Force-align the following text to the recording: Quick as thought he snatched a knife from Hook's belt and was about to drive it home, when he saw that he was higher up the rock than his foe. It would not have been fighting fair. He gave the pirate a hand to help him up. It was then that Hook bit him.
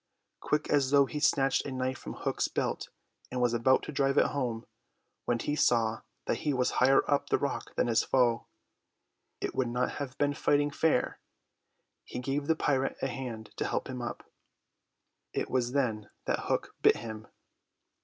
Quick 0.39 0.67
as 0.71 0.89
thought 0.89 1.11
he 1.11 1.19
snatched 1.19 1.63
a 1.63 1.71
knife 1.71 1.99
from 1.99 2.13
Hook's 2.15 2.47
belt 2.47 2.89
and 3.29 3.39
was 3.39 3.53
about 3.53 3.83
to 3.83 3.91
drive 3.91 4.17
it 4.17 4.25
home, 4.33 4.65
when 5.25 5.37
he 5.37 5.55
saw 5.55 6.01
that 6.25 6.37
he 6.39 6.55
was 6.55 6.71
higher 6.71 7.07
up 7.07 7.29
the 7.29 7.37
rock 7.37 7.75
than 7.75 7.85
his 7.85 8.01
foe. 8.01 8.47
It 9.41 9.53
would 9.53 9.67
not 9.67 9.91
have 10.01 10.17
been 10.17 10.33
fighting 10.33 10.71
fair. 10.71 11.19
He 12.03 12.17
gave 12.17 12.47
the 12.47 12.55
pirate 12.55 12.97
a 13.03 13.07
hand 13.09 13.51
to 13.57 13.67
help 13.67 13.87
him 13.87 14.01
up. 14.01 14.25
It 15.33 15.51
was 15.51 15.73
then 15.73 16.09
that 16.25 16.45
Hook 16.45 16.73
bit 16.81 16.97
him. 16.97 17.27